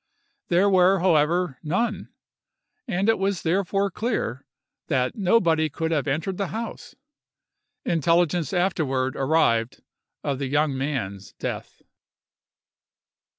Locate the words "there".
0.47-0.67